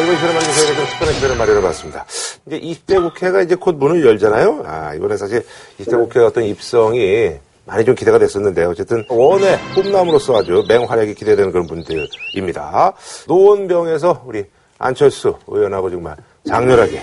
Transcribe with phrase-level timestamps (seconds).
[0.00, 2.04] 이번 시간에 저희가 좀 특별한 시간을 마련해봤습니다.
[2.46, 4.62] 이제 20대 국회가 이제 곧 문을 열잖아요.
[4.66, 5.44] 아, 이번에 사실
[5.78, 7.32] 20대 국회 어떤 입성이
[7.66, 12.94] 많이 좀 기대가 됐었는데 어쨌든 원의 꿈나무로서 아주 맹활약이 기대되는 그런 분들입니다.
[13.28, 14.44] 노원병에서 우리
[14.78, 17.02] 안철수 의원하고 정말 장렬하게 예,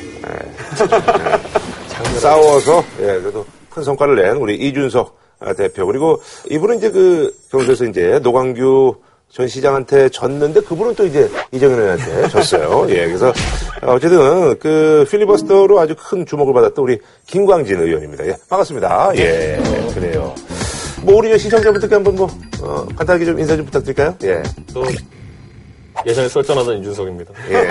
[2.20, 5.16] 싸워서 예, 그래도 큰 성과를 낸 우리 이준석
[5.56, 6.20] 대표 그리고
[6.50, 8.96] 이분은 이제 그 경주에서 이제 노광규
[9.32, 12.88] 전 시장한테 졌는데 그분은 또 이제 이정현 의원한테 졌어요.
[12.90, 13.32] 예, 그래서
[13.82, 18.26] 어쨌든 그 필리버스터로 아주 큰 주목을 받았던 우리 김광진 의원입니다.
[18.28, 19.12] 예, 반갑습니다.
[19.18, 19.62] 예,
[19.94, 20.34] 그래요.
[21.04, 22.28] 뭐 우리 시청자분들께 한번 뭐
[22.62, 24.16] 어, 간단하게 좀 인사 좀 부탁드릴까요?
[24.24, 24.42] 예.
[24.74, 24.84] 저
[26.06, 27.34] 예전에 썰전하던 이준석입니다.
[27.50, 27.68] 예.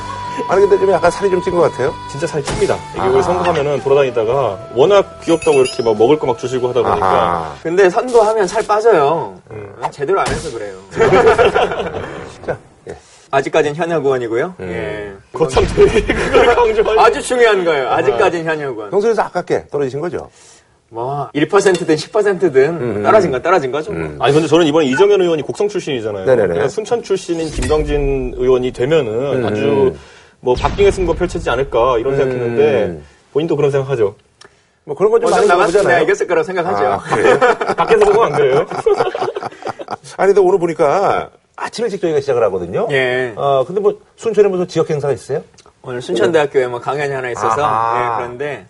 [0.48, 1.92] 아니 근데 좀 약간 살이 좀 찐 것 같아요.
[2.10, 2.76] 진짜 살 찝니다.
[2.94, 7.54] 이게 우리 선거하면은 돌아다니다가 워낙 귀엽다고 이렇게 막 먹을 거 막 주시고 하다 보니까 아하.
[7.62, 9.40] 근데 선거하면 살 빠져요.
[9.92, 10.76] 제대로 안 해서 그래요.
[12.44, 12.56] 자,
[12.88, 12.96] 예.
[13.30, 14.54] 아직까진 현역 의원이고요.
[14.62, 15.12] 예.
[15.32, 17.88] 거참 되게 그걸 강조하니 아주 중요한 거예요.
[17.90, 18.90] 아직까진 현역 의원.
[18.90, 20.28] 평소에서 아깝게 떨어지신 거죠?
[20.88, 23.92] 뭐 1%든 10%든 떨어진 건 떨어진 거죠.
[23.92, 24.16] 뭐.
[24.20, 26.24] 아니 근데 저는 이번에 이정현 의원이 곡성 출신이잖아요.
[26.26, 26.68] 네네네.
[26.68, 29.94] 순천 출신인 김광진 의원이 되면은 아주
[30.40, 33.00] 뭐 박빙의 승부가 펼쳐지지 않을까 이런 생각했는데
[33.32, 34.14] 본인도 그런 생각하죠.
[34.84, 36.00] 뭐 그런 건좀 많이 나갔으면 내가.
[36.00, 36.84] 이겼을 거라고 생각하죠.
[36.86, 37.38] 아, 그래요?
[37.76, 38.66] 밖에서 보면 안 그래요?
[40.16, 42.86] 아니 근데 오늘 보니까 아침 일찍 저희가 시작을 하거든요.
[42.92, 43.32] 예.
[43.36, 45.42] 어 근데 뭐 순천에 무슨 지역 행사가 있어요?
[45.82, 48.00] 오늘 순천대학교에 뭐 강연이 하나 있어서 아하.
[48.00, 48.66] 예, 그런데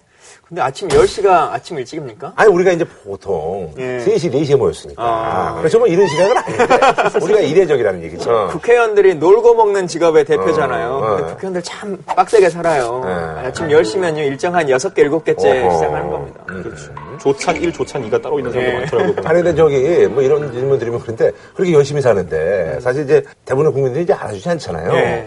[0.49, 2.33] 근데 아침 10시가 아침 일찍입니까?
[2.37, 3.99] 아니 우리가 이제 보통 예.
[3.99, 5.03] 3시, 4시에 모였으니까.
[5.03, 5.57] 아.
[5.59, 8.51] 그래서 뭐 이런 시간은 아닌데 우리가 이례적이라는 얘기죠.
[8.53, 10.89] 국회의원들이 놀고 먹는 직업의 대표잖아요.
[10.89, 11.27] 어, 근데 어.
[11.27, 13.03] 국회의원들 참 빡세게 살아요.
[13.05, 13.49] 네.
[13.49, 15.75] 아침 10시면요 일정 한 6개, 7개째 어허.
[15.75, 16.45] 시작하는 겁니다.
[16.47, 16.95] 그렇죠.
[17.21, 18.79] 조찬 1, 조찬 2가 따로 있는 사람도 예.
[18.79, 19.15] 많더라고요.
[19.27, 24.05] 아니 근데 저기 뭐 이런 질문 드리면 그런데 그렇게 열심히 사는데 사실 이제 대부분의 국민들이
[24.05, 24.93] 이제 알아주지 않잖아요.
[24.95, 25.27] 예.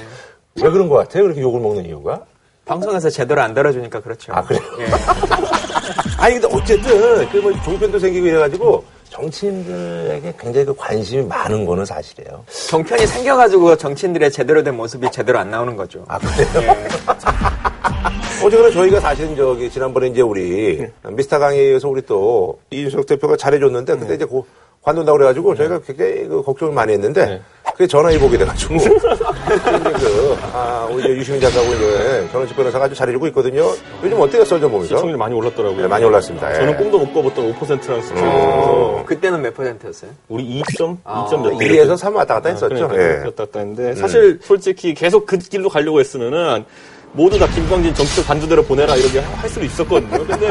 [0.61, 1.23] 왜 그런 것 같아요?
[1.23, 2.21] 그렇게 욕을 먹는 이유가?
[2.69, 4.31] 방송에서 제대로 안 다뤄주니까 그렇죠.
[4.31, 4.61] 아, 그래요?
[4.77, 4.85] 예.
[6.21, 12.43] 아니 근데 어쨌든 그뭐 종편도 생기고 이래가지고 정치인들에게 굉장히 그 관심이 많은 거는 사실이에요.
[12.69, 16.05] 정편이 생겨가지고 정치인들의 제대로 된 모습이 제대로 안 나오는 거죠.
[16.07, 16.75] 아 그래요?
[18.45, 24.13] 어쨌거나 저희가 사실은 저기 지난번에 이제 우리 미스터 강의에서 우리 또 이준석 대표가 잘해줬는데 그때
[24.13, 24.45] 이제 고,
[24.83, 27.41] 관둔다고 그래가지고 저희가 굉장히 그 걱정을 많이 했는데 네.
[27.71, 28.75] 그게 전화해 보게 돼가지고
[29.49, 33.71] 그 아, 우리 이제 유시민 작가하고 이제 전원식 변호사가 아주 잘해주고 있거든요.
[34.03, 34.95] 요즘 어때요 썰전 보면서?
[34.95, 35.81] 시청률 많이 올랐더라고요.
[35.81, 36.51] 네, 많이 올랐습니다.
[36.51, 36.55] 예.
[36.55, 40.11] 저는 꿈도 못 꿔봤던 5%라는 수치를 어, 보면서 그때는 몇 퍼센트였어요?
[40.27, 40.97] 우리 2점?
[41.03, 41.25] 아.
[41.29, 42.87] 2점 몇 2에서 3 왔다 갔다 했었죠.
[42.87, 43.17] 그러니까 예.
[43.25, 46.65] 왔다 갔다 했는데 사실 솔직히 계속 그 길로 가려고 했으면은
[47.13, 50.25] 모두 다 김광진 정치적 반주대로 보내라 이렇게 할 수도 있었거든요.
[50.25, 50.49] 근데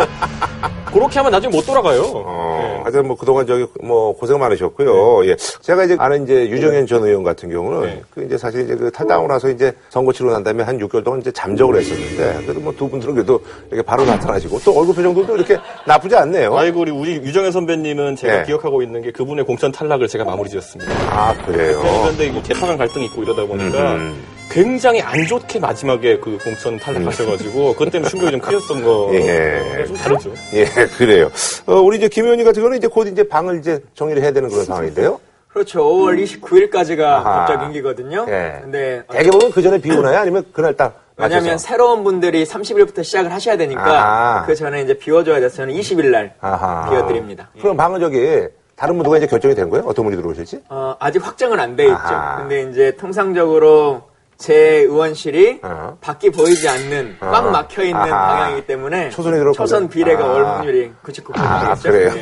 [0.93, 2.03] 그렇게 하면 나중에 못 돌아가요.
[2.15, 5.27] 어, 하여튼 뭐 그동안 저기 뭐 고생 많으셨고요.
[5.27, 5.37] 예.
[5.61, 8.03] 제가 이제 아는 이제 유정현 전 의원 같은 경우는 네.
[8.15, 11.21] 그 이제 사실 이제 그 탈당하고 나서 이제 선거 치르고 난 다음에 한 6개월 동안
[11.21, 15.59] 이제 잠적을 했었는데 그래도 뭐 두 분들은 그래도 이렇게 바로 나타나시고 또 얼굴 표정도 이렇게
[15.87, 16.57] 나쁘지 않네요.
[16.57, 18.45] 아이고 우리 우리 유정현 선배님은 제가 네.
[18.45, 20.93] 기억하고 있는 게 그분의 공천 탈락을 제가 마무리 지었습니다.
[21.11, 21.81] 아, 그래요.
[21.81, 24.23] 그런데 이게 개파간 갈등이 있고 이러다 보니까 음.
[24.51, 29.11] 굉장히 안 좋게 마지막에 그 공천 탈락하셔가지고 그것 때문에 충격이 좀 크셨던 거.
[29.15, 29.85] 예.
[29.87, 30.33] 좀 다르죠.
[30.55, 30.65] 예,
[30.97, 31.31] 그래요.
[31.67, 34.49] 어, 우리 이제 김 의원님 같은 경우는 이제 곧 이제 방을 이제 정리를 해야 되는
[34.49, 35.21] 그런 상황인데요.
[35.49, 35.81] 그렇죠.
[35.83, 37.47] 5월 29일까지가 아하.
[37.47, 38.27] 법적 임기거든요.
[38.29, 38.59] 예.
[38.63, 40.19] 근데 대개 보면 그 전에 비 오나요?
[40.19, 41.03] 아니면 그날 딱?
[41.17, 41.67] 왜냐하면 맞춰서?
[41.67, 44.47] 새로운 분들이 30일부터 시작을 하셔야 되니까 아하.
[44.47, 46.89] 그 전에 이제 비워줘야 돼서 저는 20일 날 아하.
[46.91, 47.51] 비워드립니다.
[47.57, 47.61] 예.
[47.61, 49.85] 그럼 방은 저기 다른 분들과 이제 결정이 된 거예요?
[49.87, 50.61] 어떤 분이 들어오실지?
[50.69, 51.97] 어, 아직 확정은 안 돼 있죠.
[51.97, 52.37] 아하.
[52.39, 54.03] 근데 이제 통상적으로
[54.39, 55.99] 제 의원실이 어.
[56.01, 57.31] 밖이 보이지 않는 어.
[57.31, 58.01] 꽉 막혀 있는.
[58.01, 59.89] 방향이기 때문에 초선이 초선?
[59.89, 60.33] 비례가 아.
[60.33, 61.33] 올 확률이 99%겠죠.
[61.45, 62.13] 아, 그래요?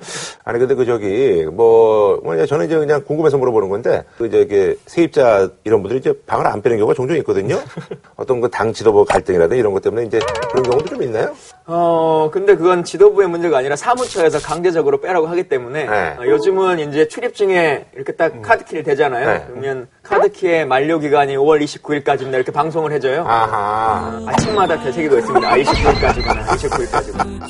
[0.48, 5.50] 아니, 근데 그 저기, 뭐, 뭐냐, 저는 이제 그냥 궁금해서 물어보는 건데, 그 저기, 세입자
[5.64, 7.56] 이런 분들이 이제 방을 안 빼는 경우가 종종 있거든요?
[8.16, 10.18] 어떤 그 당 지도부 갈등이라든지 이런 것 때문에 이제
[10.50, 11.34] 그런 경우도 좀 있나요?
[11.66, 16.16] 어, 근데 그건 지도부의 문제가 아니라 사무처에서 강제적으로 빼라고 하기 때문에 네.
[16.18, 19.26] 어, 요즘은 이제 출입증에 이렇게 딱 카드키를 대잖아요.
[19.28, 19.44] 네.
[19.48, 22.34] 그러면 카드키의 만료 기간이 5월 29일까지입니다.
[22.36, 23.22] 이렇게 방송을 해줘요.
[23.28, 24.18] 아하.
[24.26, 25.46] 아 침마다 되새기고 있습니다.
[25.52, 27.40] 아, 29일까지구나, 29일까지구나.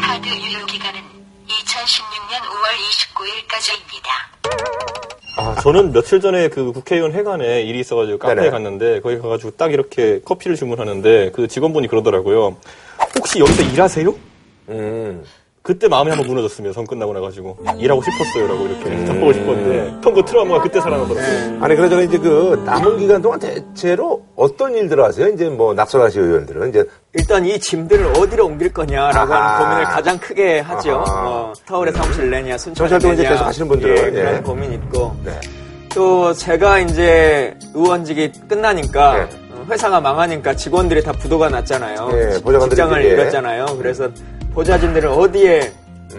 [0.00, 1.00] 카드 유효 기간은
[1.66, 2.66] 2016년 5월
[3.50, 4.08] 29일까지입니다.
[5.38, 8.50] 아, 저는 며칠 전에 그 국회의원 회관에 일이 있어가지고 카페에 네네.
[8.50, 12.56] 갔는데 거기 가가지고 딱 이렇게 커피를 주문하는데 그 직원분이 그러더라고요.
[13.18, 14.14] 혹시 여기서 일하세요?
[14.70, 15.24] 음.
[15.62, 16.72] 그때 마음이 한번 무너졌습니다.
[16.72, 21.64] 선 끝나고 나가지고 일하고 싶었어요라고 이렇게 답보고 싶었는데 선거 트라우마가 그때 살아나더라고요.
[21.64, 25.28] 아니, 그러잖아, 이제 그 남은 기간 동안 대체로 어떤 일들을 하세요?
[25.28, 26.84] 이제 뭐, 낙선하시 의원들은 이제.
[27.14, 29.54] 일단 이 짐들을 어디로 옮길 거냐라고 아하.
[29.56, 31.04] 하는 고민을 가장 크게 하죠.
[31.06, 31.22] 아하.
[31.22, 33.34] 뭐 서울에 사무실 내냐, 순천에 활동을 이제 내냐.
[33.34, 34.40] 계속 하시는 분들은, 예, 그런 예.
[34.40, 35.16] 고민 있고.
[35.24, 35.40] 네.
[35.94, 39.28] 또 제가 이제 의원직이 끝나니까 네.
[39.52, 42.08] 어, 회사가 망하니까 직원들이 다 부도가 났잖아요.
[42.10, 42.32] 네,
[42.68, 43.02] 직장을.
[43.02, 43.64] 잃었잖아요.
[43.78, 44.10] 그래서
[44.52, 45.72] 보좌진들을 어디에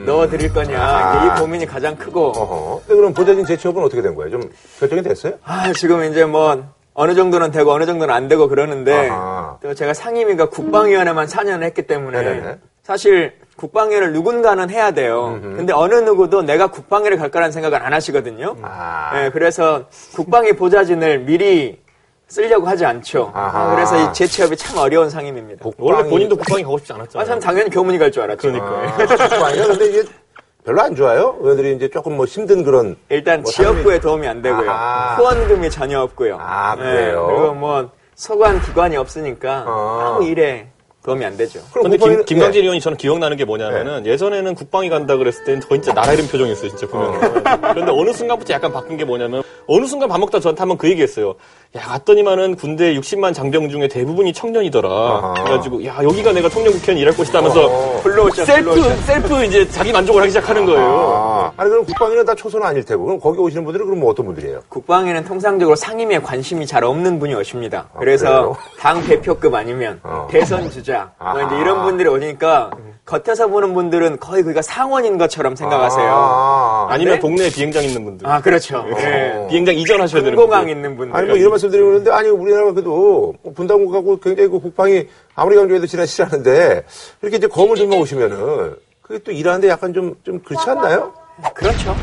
[0.06, 1.26] 넣어드릴 거냐 아.
[1.38, 2.82] 이 고민이 가장 크고 어허.
[2.88, 4.32] 그럼 보좌진 재취업은 어떻게 된 거예요?
[4.32, 5.34] 좀 결정이 됐어요?
[5.44, 6.64] 아 지금 이제 뭐
[7.00, 9.58] 어느 정도는 되고 어느 정도는 안 되고 그러는데 아하.
[9.62, 12.58] 또 제가 상임위가 국방위원회만 4년을 했기 때문에 네네네.
[12.82, 15.38] 사실 국방위를 누군가는 해야 돼요.
[15.42, 18.56] 근데 어느 누구도 내가 국방위를 갈 거라는 생각을 안 하시거든요.
[18.64, 19.12] 아.
[19.14, 19.84] 네, 그래서
[20.16, 21.80] 국방위 보좌진을 미리
[22.28, 23.32] 쓰려고 하지 않죠.
[23.36, 23.76] 아하.
[23.76, 25.66] 그래서 이 재취업이 참 어려운 상임입니다.
[25.78, 27.24] 원래 국방이- 본인도 국방에 가고 싶지 않았잖아요.
[27.24, 28.52] 아, 참 당연히 교문이 갈 줄 알았죠.
[28.52, 28.98] 그러니까.
[29.06, 29.68] 국방이요?
[29.68, 30.04] 근데 이게
[30.68, 31.38] 별로 안 좋아요?
[31.40, 32.98] 의원들이 이제 조금 뭐 힘든 그런.
[33.08, 34.69] 일단 뭐 지역구에 도움이 안 되고요.
[34.69, 35.16] 아하.
[35.16, 36.36] 후원금이 전혀 없고요.
[36.36, 37.25] 네, 아, 그래요?
[37.25, 40.16] 그리고 뭐 소관 기관이 없으니까 아.
[40.18, 40.68] 아무 일에
[41.07, 41.62] 도움이 안 되죠.
[41.71, 42.65] 그럼 근데 김, 국방위는- 김광진 네.
[42.65, 46.86] 의원이 저는 기억나는 게 뭐냐면은 예전에는 국방이 간다 그랬을 땐저 진짜 나라 이름 표정이었어요, 진짜
[46.88, 47.18] 보면.
[47.74, 51.36] 그런데 어느 순간부터 약간 바뀐 게 뭐냐면 어느 순간 밥 먹다 저한테 한번 그 얘기했어요.
[51.77, 54.89] 야 갔더니만은 군대 60만 장병 중에 대부분이 청년이더라.
[54.89, 55.33] 아하.
[55.45, 58.01] 그래가지고 야 여기가 내가 청년 국회의원 일할 곳이다 하면서 어.
[58.04, 58.81] 블루오션, 셀프.
[59.06, 60.81] 셀프 이제 자기 만족을 하기 시작하는 거예요.
[60.81, 61.37] 아.
[61.58, 63.06] 아니, 그럼 국방위는 다 초선 아닐 테고.
[63.06, 64.62] 그럼 거기 오시는 분들은 그럼 뭐 어떤 분들이에요?
[64.70, 67.88] 국방위는 통상적으로 상임위에 관심이 잘 없는 분이 오십니다.
[67.94, 68.58] 아, 그래서 그래요?
[68.80, 70.28] 당 대표급 아니면 어.
[70.30, 71.42] 대선 주자 뭐.
[71.42, 72.72] 이제 이런 분들이 오니까
[73.06, 76.10] 겉에서 보는 분들은 거의 그가 상원인 것처럼 생각하세요.
[76.12, 76.88] 아.
[76.90, 77.20] 아니면 네?
[77.20, 78.28] 동네에 비행장 있는 분들.
[78.28, 78.86] 아 그렇죠.
[79.00, 79.48] 예.
[79.50, 80.76] 비행장 이전하셔야 되는 공항 분들.
[80.76, 81.16] 있는 분들.
[81.16, 86.24] 아니 뭐 이런 말씀 드리는데 아니 우리나라가 그래도 분당국하고 굉장히 그 국방이 아무리 강조해도 지나치지
[86.24, 86.84] 않은데
[87.22, 91.14] 이렇게 이제 검을 들고 오시면은 그게 또 일하는데 약간 좀 좀 그렇지 않나요?
[91.54, 91.95] 그렇죠.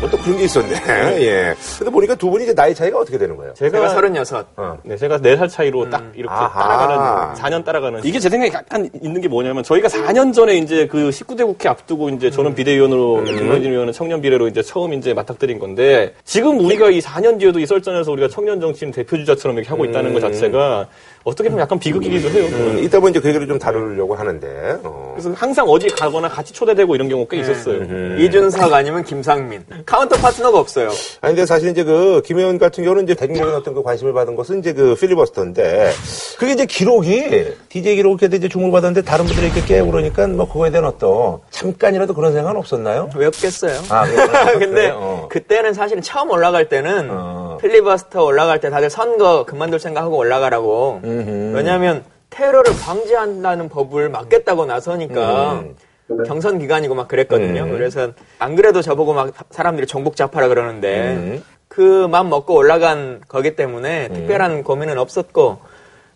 [0.00, 0.74] 뭐 또 그런 게 있었네.
[1.20, 1.54] 예.
[1.78, 3.54] 근데 보니까 두 분이 이제 나이 차이가 어떻게 되는 거예요?
[3.54, 4.46] 제가 서른여섯.
[4.56, 4.78] 어.
[4.82, 6.68] 네, 제가 4살 차이로 딱 이렇게 아하.
[6.68, 8.00] 따라가는, 4년 따라가는.
[8.04, 12.10] 이게 제 생각에 약간 있는 게 뭐냐면, 저희가 4년 전에 이제 그 19대 국회 앞두고
[12.10, 17.00] 이제 저는 비대위원으로, 김상민 의원은 청년 비례로 이제 처음 이제 맞닥뜨린 건데, 지금 우리가 이
[17.00, 20.86] 4년 뒤에도 이 썰전에서 우리가 청년 정치인 대표 주자처럼 이렇게 하고 있다는 것 자체가
[21.22, 22.46] 어떻게 보면 약간 비극이기도 해요.
[22.52, 24.78] 음, 이따 보면 이제 그 얘기를 좀 다루려고 하는데.
[24.82, 25.12] 어.
[25.14, 27.79] 그래서 항상 어디 가거나 같이 초대되고 이런 경우가 꽤 있었어요.
[28.18, 29.64] 이준석 아니면 김상민.
[29.86, 30.88] 카운터 파트너가 없어요.
[31.20, 34.58] 아니 근데 사실 이제 그 김의원 같은 경우는 이제 대중적인 어떤 그 관심을 받은 것은
[34.60, 35.92] 이제 그 필리버스터인데
[36.38, 40.70] 그게 이제 기록이 DJ 기록에 이제 주목을 받았는데 다른 분들이 이렇게 깨고 그러니까 뭐 그거에
[40.70, 43.10] 대한 어떤 잠깐이라도 그런 생각은 없었나요?
[43.16, 43.80] 왜 없겠어요?
[43.90, 44.04] 아?
[44.52, 44.98] 근데 그래요?
[45.00, 45.28] 어.
[45.30, 47.58] 그때는 사실은 처음 올라갈 때는 어.
[47.60, 51.00] 필리버스터 올라갈 때 다들 선거 그만둘 생각하고 올라가라고.
[51.02, 55.76] 왜냐하면 테러를 방지한다는 법을 막겠다고 나서니까 음.
[56.26, 57.68] 경선 기간이고 막 그랬거든요.
[57.70, 61.44] 그래서 안 그래도 저보고 막 사람들이 정복 좌파라 그러는데 음.
[61.68, 65.58] 그맘 먹고 올라간 거기 때문에 특별한 고민은 없었고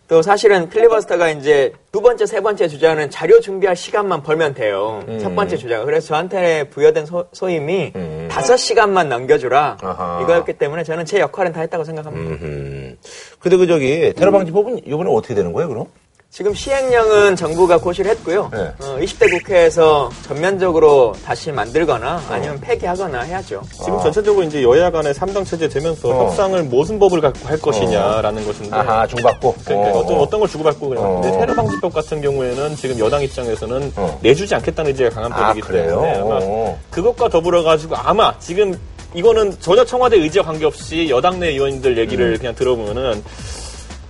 [0.07, 5.03] 또 사실은 필리버스터가 이제 두 번째, 세 번째 주자는 자료 준비할 시간만 벌면 돼요.
[5.07, 5.17] 음.
[5.17, 5.83] 첫 번째 주자가.
[5.85, 7.93] 그래서 저한테 부여된 소, 소임이
[8.29, 9.77] 다섯 시간만 넘겨주라.
[9.81, 9.87] 음.
[9.87, 10.21] 아하.
[10.21, 12.45] 이거였기 때문에 저는 제 역할은 다 했다고 생각합니다.
[12.45, 12.97] 음.
[13.39, 15.85] 근데 그 저기 테러 방지법은 이번에 어떻게 되는 거예요, 그럼?
[16.35, 18.49] 지금 시행령은 정부가 고시를 했고요.
[18.51, 18.59] 네.
[18.81, 23.61] 어, 20대 국회에서 전면적으로 다시 만들거나 아니면 폐기하거나 해야죠.
[23.71, 26.25] 지금 전체적으로 이제 여야 간의 3당 체제 되면서 어.
[26.25, 29.55] 협상을 무슨 법을 갖고 할 것이냐라는 것인데 아하, 중받고.
[29.63, 30.05] 그러니까 어.
[30.05, 31.05] 떤 어떤 걸 주고받고 그냥.
[31.05, 31.21] 어.
[31.21, 34.19] 근데 테러 방지법 같은 경우에는 지금 여당 입장에서는 어.
[34.21, 35.87] 내주지 않겠다는 의지가 강한 아, 법이기 그래요?
[35.87, 36.77] 때문에 아마 어.
[36.89, 38.77] 그것과 더불어 가지고 아마 지금
[39.13, 42.37] 이거는 전혀 청와대 의지와 관계없이 여당 내 의원들 얘기를 음.
[42.37, 43.23] 그냥 들어보면은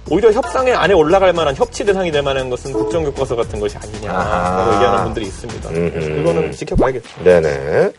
[0.10, 4.76] 오히려 협상에 안에 올라갈 만한 협치 대상이 될 만한 것은 국정교과서 같은 것이 아니냐라고 아하.
[4.76, 5.70] 얘기하는 분들이 있습니다.
[5.70, 6.20] 음흠.
[6.22, 7.24] 이거는 지켜봐야겠죠.
[7.24, 7.92] 네네.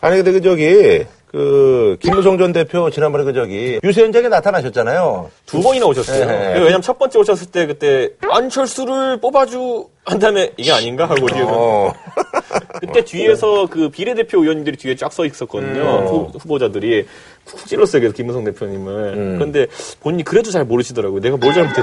[0.00, 5.30] 아니, 근데 그 저기, 그, 김무성 전 대표 지난번에 그 저기, 유세 현장에 나타나셨잖아요.
[5.46, 6.26] 두 번이나 오셨어요.
[6.26, 6.52] 네.
[6.58, 11.92] 왜냐면 첫 번째 오셨을 때 그때 안철수를 뽑아주 한 다음에 이게 아닌가 하고 뒤에서 어.
[12.80, 15.80] 그때 뒤에서 그 비례대표 의원님들이 뒤에 쫙 서 있었거든요.
[15.80, 16.06] 음.
[16.06, 17.06] 후, 후보자들이
[17.44, 18.00] 쿡 찔렀어요.
[18.00, 18.92] 그래서 김무성 대표님을.
[19.16, 19.34] 음.
[19.38, 19.66] 그런데
[20.00, 21.20] 본인이 그래도 잘 모르시더라고요.
[21.20, 21.82] 내가 뭘 잘못했지.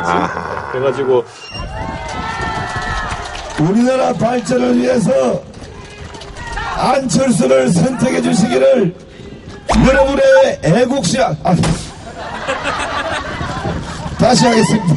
[0.72, 1.24] 그래가지고
[3.68, 5.42] 우리나라 발전을 위해서
[6.78, 9.09] 안철수를 선택해 주시기를
[9.88, 11.56] 여러분의 애국시야 아,
[14.20, 14.96] 다시 하겠습니다.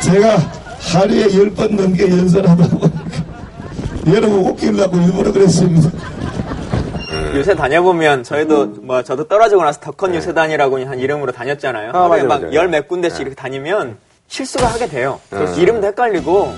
[0.00, 0.36] 제가
[0.80, 2.90] 하루에 열 번 넘게 연설하다 보니까
[4.08, 5.90] 여러분 웃기려고 일부러 그랬습니다.
[7.34, 11.92] 요새 다녀보면 저희도 뭐 저도 떨어지고 나서 덕헌 유세단이라고 한 이름으로 다녔잖아요.
[11.92, 11.98] 네.
[11.98, 12.22] 아, 하루에.
[12.24, 13.96] 막 열 몇 군데씩 이렇게 다니면
[14.28, 15.18] 실수가 하게 돼요.
[15.30, 16.52] 그래서 이름도 헷갈리고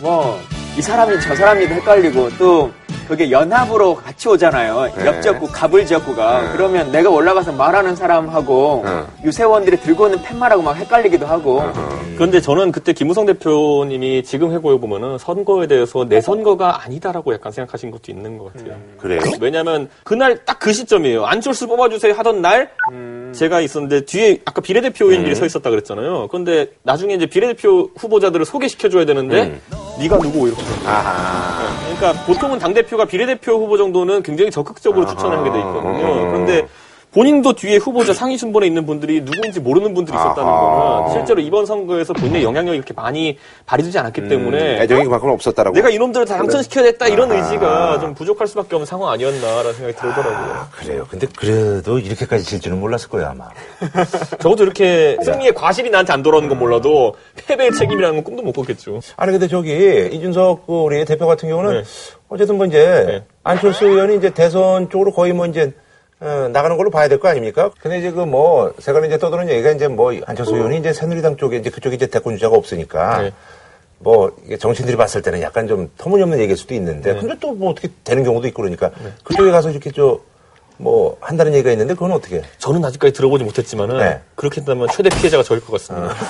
[0.00, 0.38] 뭐
[0.74, 2.70] 이 사람이 저 사람이도 헷갈리고 또
[3.12, 4.90] 그게 연합으로 같이 오잖아요.
[4.96, 5.04] 네.
[5.04, 6.52] 옆 지역구, 가불 지역구가.
[6.52, 9.02] 그러면 내가 올라가서 말하는 사람하고 네.
[9.26, 11.62] 유세원들이 들고 있는 팻말하고 막 헷갈리기도 하고.
[12.14, 17.90] 그런데 저는 그때 김우성 대표님이 지금 해고해 보면은 선거에 대해서 내 선거가 아니다라고 약간 생각하신
[17.90, 18.76] 것도 있는 것 같아요.
[18.98, 19.20] 그래요?
[19.40, 21.26] 왜냐하면 그날 딱 그 시점이에요.
[21.26, 22.70] 안철수 뽑아주세요 하던 날
[23.32, 26.28] 제가 있었는데 뒤에 아까 비례대표인들이 서 있었다 그랬잖아요.
[26.30, 29.58] 그런데 나중에 이제 비례대표 후보자들을 소개시켜줘야 되는데
[29.98, 30.62] 네가 누구 이렇게.
[30.86, 31.66] 아하.
[31.96, 36.30] 그러니까 보통은 당 대표가 비례대표 후보 정도는 굉장히 적극적으로 추천을 하게 돼 있거든요.
[36.30, 36.66] 그런데
[37.12, 41.00] 본인도 뒤에 후보자 상위 순번에 있는 분들이 누구인지 모르는 분들이 있었다는 아하.
[41.00, 45.74] 거는 실제로 이번 선거에서 본인의 영향력이 이렇게 많이 발휘되지 않았기 때문에 애정이 그만큼 없었다라고.
[45.76, 47.40] 내가 이놈들을 다 당선시켜야겠다 이런 아하.
[47.40, 50.52] 의지가 좀 부족할 수밖에 없는 상황 아니었나라는 생각이 들더라고요.
[50.54, 51.06] 아, 그래요.
[51.10, 53.50] 근데 그래도 이렇게까지 질 줄은 몰랐을 거예요, 아마.
[54.40, 57.14] 적어도 이렇게 승리의 과실이 나한테 안 돌아오는 건 몰라도
[57.46, 59.00] 패배의 책임이라는 건 꿈도 못 꿨겠죠.
[59.16, 61.82] 아니, 근데 저기, 이준석 그 우리 대표 같은 경우는 네.
[62.30, 63.24] 어쨌든 뭐 이제 네.
[63.44, 65.72] 안철수 의원이 이제 대선 쪽으로 거의 뭐 이제 어,
[66.22, 67.70] 나가는 걸로 봐야 될 거 아닙니까?
[67.80, 71.56] 근데 이제 그 뭐, 세간에 이제 떠도는 얘기가 이제 뭐, 안철수 의원이 이제 새누리당 쪽에
[71.56, 73.32] 이제 그쪽에 이제 대권 주자가 없으니까 네.
[73.98, 77.88] 뭐, 이게 정치인들이 봤을 때는 약간 좀 터무니없는 얘기일 수도 있는데 근데 또 뭐 어떻게
[78.04, 78.90] 되는 경우도 있고 그러니까
[79.24, 80.20] 그쪽에 가서 이렇게 저,
[80.76, 82.42] 뭐, 한다는 얘기가 있는데 그건 어떻게 해?
[82.58, 84.20] 저는 아직까지 들어보지 못했지만은 네.
[84.36, 86.14] 그렇게 된다면 최대 피해자가 저일 것 같습니다.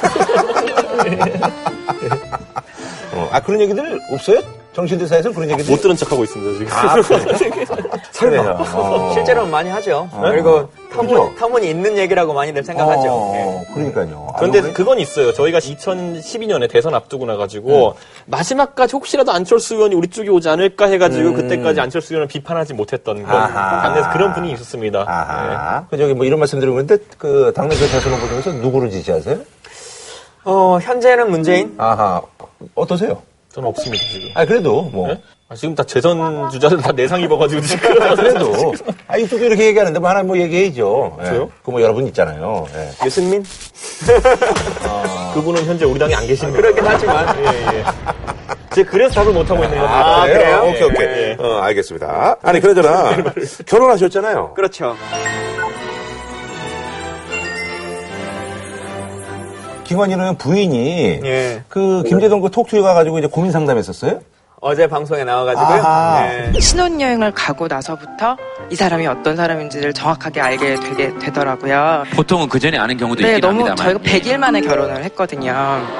[3.14, 4.40] 어, 아, 그런 얘기들 없어요?
[4.75, 5.71] 사이에서 그런 얘기들?
[5.71, 6.73] 못 들은 척하고 있습니다 지금.
[6.73, 7.76] 아, 그래요?
[8.12, 8.50] 설마.
[8.75, 9.12] 어.
[9.12, 10.09] 실제로는 많이 하죠.
[10.23, 11.35] 그리고 터무니, 그죠?
[11.38, 13.09] 터무니 있는 얘기라고 많이들 생각하죠.
[13.11, 13.35] 어,
[13.69, 13.75] 예.
[13.75, 14.29] 그러니까요.
[14.33, 14.73] 아, 그런데 그래?
[14.73, 15.33] 그건 있어요.
[15.35, 21.81] 저희가 2012년에 대선 앞두고 나가지고 마지막까지 혹시라도 안철수 의원이 우리 쪽에 오지 않을까 해가지고 그때까지
[21.81, 23.83] 안철수 의원을 비판하지 못했던 건 아하.
[23.83, 24.99] 당내에서 그런 분위기 있었습니다.
[25.00, 25.05] 네.
[25.07, 25.87] 아하.
[25.91, 29.38] 그 저기 뭐 이런 말씀 드리고 있는데 그 당내표 대선 후보 중에서 누구를 지지하세요?
[30.45, 31.75] 어, 현재는 문재인?
[31.79, 32.23] 아하.
[32.75, 33.23] 어떠세요?
[33.52, 34.28] 저는 없습니다 지금.
[34.35, 35.09] 아 그래도 뭐.
[35.09, 35.21] 네?
[35.49, 38.02] 아, 지금 다 재선 주자들 다 내상 입어가지고 지금.
[38.02, 38.73] 아, 그래도
[39.06, 41.18] 아 이쪽도 이렇게 얘기하는데 뭐 하나 뭐 얘기해야죠.
[41.21, 41.25] 예.
[41.26, 41.50] 저요?
[41.62, 42.66] 그 뭐 여러분 있잖아요.
[42.75, 43.06] 예.
[43.06, 43.44] 유승민?
[45.35, 46.61] 그분은 현재 우리 당에 안 계십니다.
[46.61, 47.37] 그러긴 하지만.
[47.44, 47.85] 예, 예.
[48.75, 50.23] 제가 그래서 답을 못하고 있는 겁니다.
[50.23, 50.66] 아, 그래요?
[50.68, 51.06] 오케이 오케이.
[51.06, 51.37] 예.
[51.38, 52.37] 어 알겠습니다.
[52.42, 53.16] 아니 그러잖아
[53.66, 54.54] 결혼하셨잖아요.
[54.54, 54.97] 그렇죠.
[59.96, 61.62] 김관희는 부인이 예.
[61.68, 64.20] 그 김재동 그 톡투에 가가지고 이제 고민 상담했었어요.
[64.61, 66.52] 어제 방송에 나와가지고요.
[66.54, 66.61] 예.
[66.61, 68.37] 신혼여행을 가고 나서부터
[68.70, 72.04] 이 사람이 어떤 사람인지를 정확하게 알게 되게 되더라고요.
[72.14, 74.00] 보통은 그 전에 아는 경우도 네, 있긴 너무 합니다만.
[74.00, 75.52] 저희가 100일 만에 결혼을 했거든요.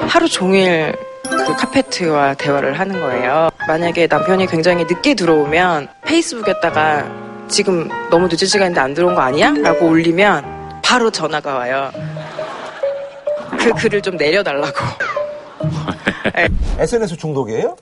[0.07, 3.49] 하루 종일 그 카페트와 대화를 하는 거예요.
[3.67, 7.05] 만약에 남편이 굉장히 늦게 들어오면 페이스북에다가
[7.49, 9.51] 지금 너무 늦은 시간인데 안 들어온 거 아니야?
[9.61, 11.91] 라고 올리면 바로 전화가 와요.
[13.63, 14.73] 그 글을 좀 내려달라고.
[16.79, 17.75] SNS 중독이에요?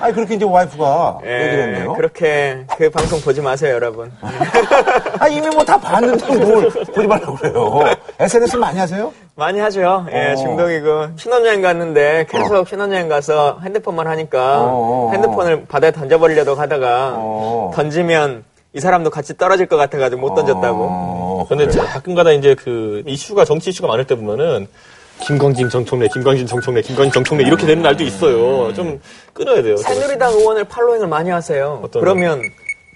[0.00, 1.92] 아니 그렇게 이제 와이프가 예, 얘기를 했네요.
[1.94, 4.10] 그렇게 그 방송 보지 마세요, 여러분.
[5.20, 7.84] 아 이미 뭐 다 봤는데 뭘 보지 말라고 그래요.
[8.18, 9.12] SNS 많이 하세요?
[9.36, 10.06] 많이 하죠.
[10.12, 10.36] 예, 어.
[10.36, 15.10] 중독이고 신혼여행 갔는데 계속 신혼여행 가서 핸드폰만 하니까 어, 어, 어.
[15.12, 17.70] 핸드폰을 바다에 던져버리려고 하다가 어.
[17.74, 20.78] 던지면 이 사람도 같이 떨어질 것 같아가지고 못 던졌다고.
[20.82, 21.84] 어, 근데 그래요?
[21.86, 24.66] 가끔가다 이제 그 이슈가 정치 이슈가 많을 때 보면은
[25.20, 28.74] 김광진 정청래, 김광진 정청래, 김광진 정청래 이렇게 되는 날도 있어요.
[28.74, 29.00] 좀
[29.32, 29.76] 끊어야 돼요.
[29.76, 31.80] 새누리당 의원을 팔로잉을 많이 하세요.
[31.84, 32.42] 어떤 그러면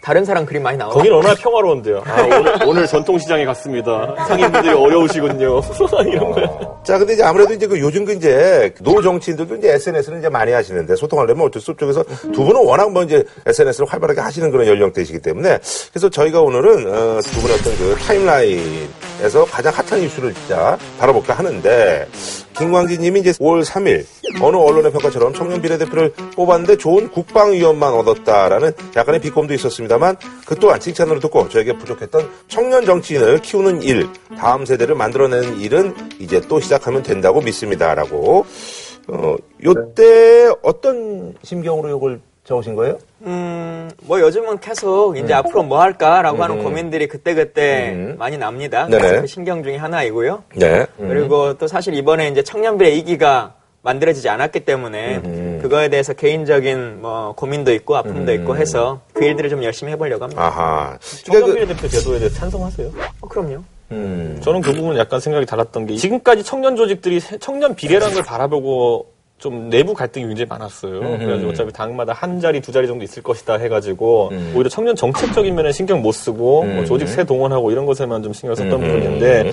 [0.00, 0.94] 다른 사람 그림 많이 나와요.
[0.94, 2.02] 거기는 얼마나 평화로운데요.
[2.06, 4.14] 아, 오늘, 오늘 전통시장에 갔습니다.
[4.26, 5.60] 상인분들이 어려우시군요.
[6.06, 6.80] 이런 거요.
[6.84, 10.52] 자, 근데 이제 아무래도 이제 그 요즘 그 이제 노 정치인들도 이제 SNS를 이제 많이
[10.52, 11.86] 하시는데 소통하려면 어쩔 수 없죠.
[11.86, 15.58] 그래서 두 분은 워낙 뭐 이제 SNS를 활발하게 하시는 그런 연령대이시기 때문에
[15.90, 22.06] 그래서 저희가 오늘은 어, 두 분의 어떤 그 타임라인에서 가장 핫한 이슈를 진짜 다뤄볼까 하는데
[22.58, 24.04] 김광진 님이 이제 5월 3일
[24.42, 31.20] 어느 언론의 평가처럼 청년 비례대표를 뽑았는데 좋은 국방위원만 얻었다라는 약간의 비꼼도 있었습니다만 그 또한 칭찬으로
[31.20, 37.40] 듣고 저에게 부족했던 청년 정치인을 키우는 일, 다음 세대를 만들어내는 일은 이제 또 시작하면 된다고
[37.40, 38.44] 믿습니다라고
[39.08, 42.98] 어, 요때 어떤 심경으로 이걸 적으신 거예요?
[43.22, 48.16] 음, 뭐 요즘은 계속 이제 앞으로 뭐 할까라고 하는 고민들이 그때그때 음.
[48.18, 48.86] 많이 납니다.
[48.86, 48.98] 네네.
[49.02, 50.44] 그래서 그 신경 중에 하나이고요.
[50.56, 50.86] 네.
[50.96, 55.58] 그리고 또 사실 이번에 이제 청년비례 2기가 만들어지지 않았기 때문에 음.
[55.62, 60.42] 그거에 대해서 개인적인 뭐 고민도 있고 아픔도 있고 해서 그 일들을 좀 열심히 해보려고 합니다.
[60.44, 60.98] 아하.
[60.98, 62.90] 그러니까 그, 청년비례대표 제도에 대해서 찬성하세요?
[63.20, 63.62] 어, 그럼요.
[63.90, 64.38] 음.
[64.42, 69.06] 저는 그 부분은 약간 생각이 달랐던 게 지금까지 청년 조직들이 세- 청년 비례라는 걸 바라보고
[69.38, 71.00] 좀 내부 갈등이 굉장히 많았어요.
[71.00, 75.72] 그래가지고 어차피 당마다 한 자리 두 자리 정도 있을 것이다 해가지고 오히려 청년 정책적인 면에
[75.72, 79.52] 신경 못 쓰고 뭐 조직 새 동원하고 이런 것에만 좀 신경 썼던 부분인데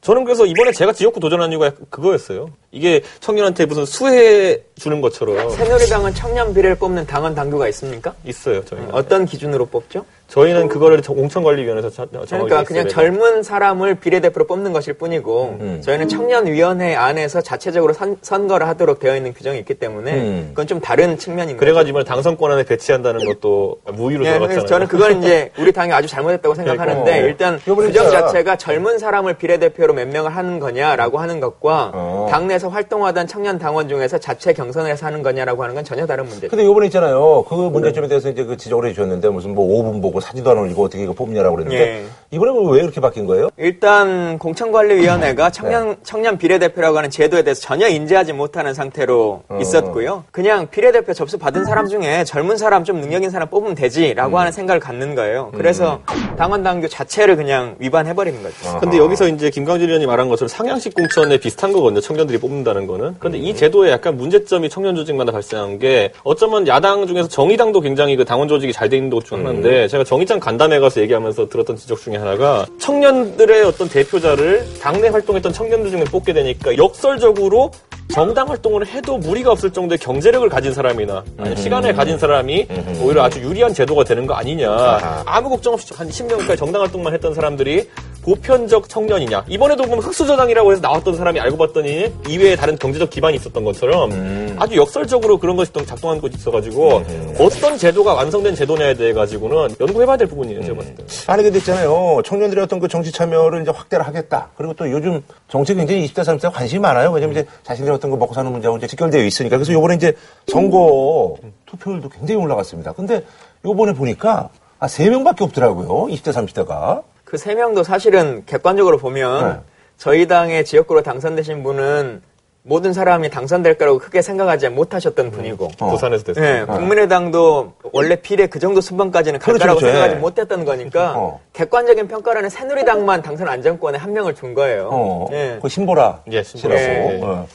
[0.00, 2.50] 저는 그래서 이번에 제가 지역구 도전한 이유가 그거였어요.
[2.72, 8.14] 이게 청년한테 무슨 수혜 주는 것처럼 새누리당은 청년 비례를 뽑는 당원 당규가 있습니까?
[8.24, 8.64] 있어요.
[8.64, 8.88] 저희는.
[8.92, 10.04] 어떤 기준으로 뽑죠?
[10.26, 12.88] 저희는 그거를 정- 공천관리위원회에서 자- 정하게 그러니까 돼 그냥.
[12.88, 15.82] 젊은 사람을 비례대표로 뽑는 것일 뿐이고 음.
[15.84, 20.46] 저희는 청년위원회 안에서 자체적으로 선, 선거를 하도록 되어 있는 규정이 있기 때문에 음.
[20.48, 21.60] 그건 좀 다른 측면인 거죠.
[21.60, 24.66] 그래가지고 이번에 당선권 안에 배치한다는 것도 무의로 예, 들어갔잖아요.
[24.66, 27.26] 저는 그건 이제 우리 당이 아주 잘못했다고 생각하는데 그러니까.
[27.28, 32.28] 일단 이번에 규정 자체가 젊은 사람을 비례대표로 몇 명을 하는 거냐라고 하는 것과 어.
[32.30, 36.48] 당내에서 활동하던 청년 당원 중에서 자체 경선 에서 하는 거냐라고 하는 건 전혀 다른 문제죠.
[36.48, 37.44] 근데 요번에 있잖아요.
[37.48, 41.02] 그 문제점에 대해서 이제 그 지적을 해주셨는데 무슨 뭐 5분 보고 사진도 안 올리고 어떻게
[41.02, 42.04] 이거 뽑냐라고 그랬는데 예.
[42.30, 43.48] 이번에 왜 이렇게 바뀐 거예요?
[43.56, 45.96] 일단 공천관리위원회가 청년 네.
[46.02, 49.58] 청년 비례대표라고 하는 제도에 대해서 전혀 인지하지 못하는 상태로 어.
[49.60, 50.24] 있었고요.
[50.30, 54.38] 그냥 비례대표 접수 받은 사람 중에 젊은 사람 좀 능력 있는 사람 뽑으면 되지라고 음.
[54.38, 55.50] 하는 생각을 갖는 거예요.
[55.54, 56.00] 그래서
[56.36, 58.78] 당원 당규 자체를 그냥 위반해 버리는 거죠.
[58.80, 62.00] 근데 여기서 이제 김광진 의원이 말한 것처럼 상향식 공천에 비슷한 거거든요.
[62.00, 63.16] 청년들이 뽑는다는 거는.
[63.18, 68.16] 근데 이 제도에 약간 문제점 이 청년 조직마다 발생한 게 어쩌면 야당 중에서 정의당도 굉장히
[68.16, 71.76] 그 당원 조직이 잘 돼 있는 곳 중 하나인데 제가 정의장 간담회 가서 얘기하면서 들었던
[71.76, 77.70] 지적 중에 하나가 청년들의 어떤 대표자를 당내 활동했던 청년들 중에 뽑게 되니까 역설적으로
[78.08, 82.66] 정당 활동을 해도 무리가 없을 정도의 경제력을 가진 사람이나 아니면 시간을 가진 사람이
[83.02, 85.22] 오히려 아주 유리한 제도가 되는 거 아니냐.
[85.24, 87.88] 아무 걱정 없이 한 10년까지 정당 활동만 했던 사람들이
[88.22, 89.44] 보편적 청년이냐.
[89.48, 94.76] 이번에도 보면 흑수저당이라고 해서 나왔던 사람이 알고 봤더니 이외에 다른 경제적 기반이 있었던 것처럼 아주
[94.76, 97.02] 역설적으로 그런 것이 또 작동한 것이 있어가지고
[97.40, 100.62] 어떤 제도가 완성된 제도냐에 대해 가지고는 연구해봐야 될 부분이에요.
[100.62, 101.04] 제가 봤을 때.
[101.26, 102.22] 아니 근데 있잖아요.
[102.24, 104.50] 청년들의 어떤 그 정치 참여를 이제 확대를 하겠다.
[104.56, 107.10] 그리고 또 요즘 정치 굉장히 20대 30대가 관심이 많아요.
[107.10, 109.56] 왜냐면 이제 자신들의 어떤 거 먹고 사는 문제하고 이제 직결되어 있으니까.
[109.56, 110.12] 그래서 요번에 이제
[110.46, 111.36] 선거
[111.66, 112.92] 투표율도 굉장히 올라갔습니다.
[112.92, 113.24] 근데
[113.64, 114.48] 요번에 보니까
[114.78, 116.06] 아, 3명밖에 없더라고요.
[116.14, 117.02] 20대 30대가.
[117.32, 119.60] 그 세 명도 사실은 객관적으로 보면 네.
[119.96, 122.20] 저희 당의 지역구로 당선되신 분은
[122.62, 125.90] 모든 사람이 당선될 거라고 크게 생각하지 못하셨던 분이고 어.
[125.90, 126.44] 부산에서 됐어요.
[126.44, 129.92] 예, 국민의당도 원래 비례 그 정도 수번까지는 갈 그렇죠, 거라고 그렇죠.
[129.94, 130.20] 생각하지 예.
[130.20, 131.40] 못했던 거니까 어.
[131.54, 134.90] 객관적인 평가라는 새누리당만 당선 안정권에 한 명을 준 거예요.
[134.92, 135.28] 어.
[135.32, 135.58] 예.
[135.62, 136.24] 그 신보라.
[136.32, 137.08] 예, 신보라 씨라고.
[137.08, 137.14] 씨.
[137.16, 137.20] 예.
[137.22, 137.46] 어.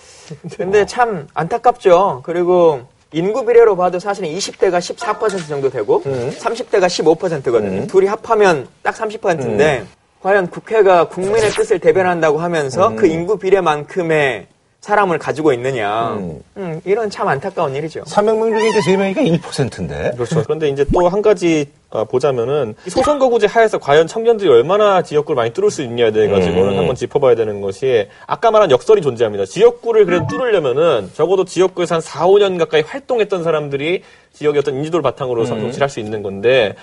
[0.57, 2.21] 근데 참 안타깝죠.
[2.25, 2.81] 그리고
[3.13, 6.31] 인구 비례로 봐도 사실은 20대가 14% 정도 되고 음.
[6.37, 7.87] 30대가 15%거든요.
[7.87, 9.87] 둘이 합하면 딱 30%인데 음.
[10.21, 12.95] 과연 국회가 국민의 뜻을 대변한다고 하면서 음.
[12.95, 14.47] 그 인구 비례만큼의
[14.81, 16.13] 사람을 가지고 있느냐.
[16.13, 16.39] 음.
[16.55, 18.01] 음, 이런 참 안타까운 일이죠.
[18.03, 20.11] 300명 중에 이제 3명이니까 1%인데.
[20.15, 20.43] 그렇죠.
[20.43, 25.51] 그런데 이제 또 한 가지 어, 보자면은 이 소선거구제 하에서 과연 청년들이 얼마나 지역구를 많이
[25.51, 26.77] 뚫을 수 있냐에 대해 가지고는 음.
[26.77, 29.45] 한번 짚어봐야 되는 것이 아까 말한 역설이 존재합니다.
[29.45, 35.41] 지역구를 그래도 뚫으려면은 적어도 지역구에서 한 4, 5년 가까이 활동했던 사람들이 지역의 어떤 인지도를 바탕으로
[35.41, 35.45] 음.
[35.47, 36.75] 정치를 할 수 있는 건데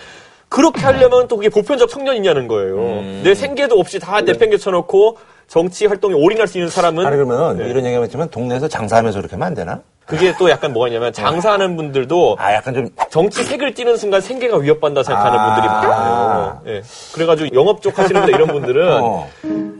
[0.48, 2.76] 그렇게 하려면 또 그게 보편적 청년이냐는 거예요.
[2.76, 3.20] 음.
[3.24, 7.68] 내 생계도 없이 다 내팽개쳐놓고 정치 활동에 올인할 수 있는 사람은 아니 그러면 네.
[7.68, 9.80] 이런 얘기가 있지만 동네에서 장사하면서 이렇게 하면 안 되나?
[10.06, 15.02] 그게 또 약간 뭐냐면 장사하는 분들도 아 약간 좀 정치 색을 띠는 순간 생계가 위협받는다
[15.02, 15.54] 생각하는 아.
[15.54, 16.60] 분들이 많아요.
[16.66, 16.82] 예.
[17.14, 19.28] 그래가지고 영업 쪽 하시는 분들 이런 분들은 어.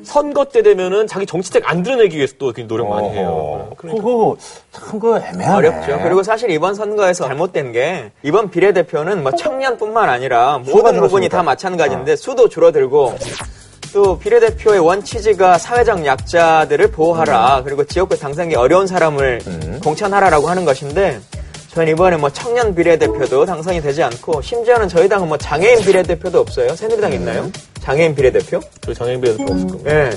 [0.03, 3.29] 선거 때 되면은 자기 정치색 안 드러내기 위해서 또 노력 많이 해요.
[3.31, 3.71] 어.
[3.77, 4.37] 그러니까 그거
[4.73, 5.69] 참그 애매하네.
[5.69, 6.01] 어렵죠.
[6.03, 11.29] 그리고 사실 이번 선거에서 잘못된 게 이번 비례대표는 뭐 청년뿐만 아니라 모든 부분이.
[11.29, 13.15] 다 마찬가지인데 수도 줄어들고
[13.95, 19.41] 또 비례대표의 원취지가 사회적 약자들을 보호하라 그리고 지역구 당선기 어려운 사람을
[19.85, 21.21] 공천하라라고 하는 것인데
[21.69, 26.75] 저는 이번에 뭐 청년 비례대표도 당선이 되지 않고 심지어는 저희 당은 뭐 장애인 비례대표도 없어요.
[26.75, 27.51] 새누리당 있나요?
[27.83, 28.61] 장애인 비례대표?
[28.81, 29.91] 저희 장애인 비례도 없을 겁니다.
[29.93, 30.11] 예.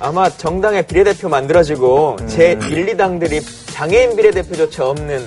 [0.00, 3.40] 아마 정당의 비례대표 만들어지고 제 1, 2당들이
[3.72, 5.24] 장애인 비례대표조차 없는